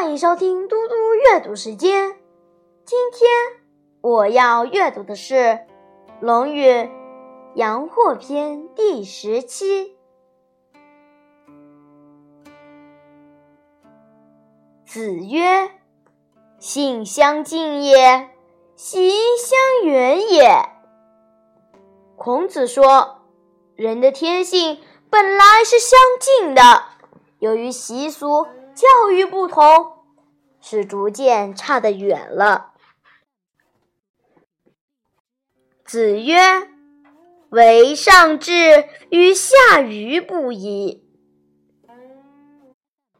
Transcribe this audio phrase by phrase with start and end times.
[0.00, 2.14] 欢迎收听嘟嘟阅读时间。
[2.84, 3.28] 今天
[4.00, 5.34] 我要阅读的是
[6.20, 6.70] 《论语·
[7.56, 9.96] 阳货篇》第十七。
[14.86, 15.72] 子曰
[16.60, 18.30] ：“性相近也，
[18.76, 20.62] 习相远也。”
[22.16, 23.22] 孔子说
[23.74, 24.78] ：“人的天性
[25.10, 26.84] 本来是相近的，
[27.40, 28.46] 由于习俗。”
[28.78, 30.04] 教育不同，
[30.60, 32.74] 是逐渐差得远了。
[35.84, 36.38] 子曰
[37.50, 41.04] ：“唯上智与下愚不移。”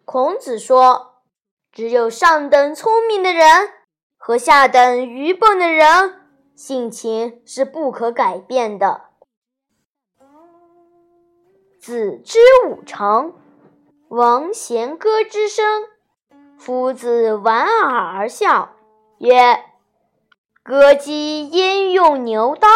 [0.06, 1.24] 孔子说
[1.72, 3.72] ：“只有上等聪明的人
[4.16, 6.20] 和下等愚笨的人，
[6.54, 9.06] 性情是不可改变的。”
[11.82, 13.32] 子之五常。
[14.08, 15.84] 王弦歌之声，
[16.56, 18.70] 夫子莞尔而笑，
[19.18, 19.62] 曰
[20.64, 22.68] ：“歌姬焉用牛刀？”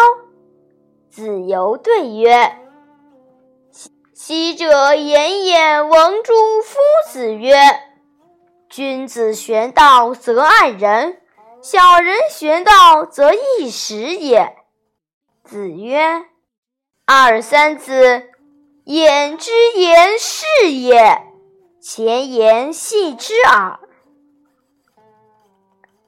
[1.08, 2.58] 子游对曰
[4.12, 6.78] ：“昔者言也。”闻诸夫
[7.10, 7.54] 子曰
[8.68, 11.18] ：“君子玄道则爱人，
[11.62, 14.54] 小人玄道则易时也。”
[15.44, 16.26] 子曰
[17.06, 18.28] ：“二三子。”
[18.84, 21.22] 言之言是也，
[21.80, 23.78] 前言戏之耳。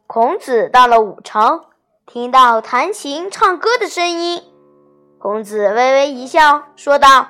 [0.09, 1.67] 孔子到了武城，
[2.05, 4.43] 听到弹琴唱歌的声音，
[5.21, 7.29] 孔子微微一笑，说道：“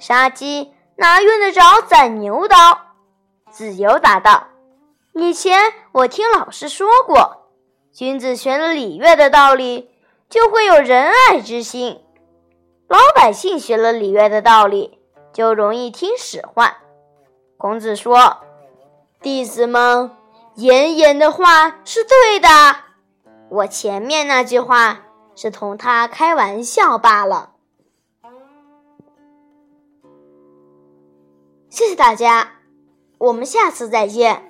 [0.00, 2.56] 杀鸡哪用得着宰牛刀？”
[3.52, 4.48] 子游答道
[5.12, 5.60] ：“以前
[5.92, 7.50] 我听老师说过，
[7.92, 9.90] 君子学了礼乐的道理，
[10.30, 12.00] 就会有仁爱之心。”
[12.90, 14.98] 老百姓学了礼乐的道理，
[15.32, 16.74] 就容易听使唤。
[17.56, 18.38] 孔子说
[19.22, 20.10] ：“弟子们
[20.56, 22.48] 言言的话是对的，
[23.48, 25.02] 我前面那句话
[25.36, 27.52] 是同他开玩笑罢了。”
[31.70, 32.54] 谢谢大家，
[33.18, 34.49] 我们下次再见。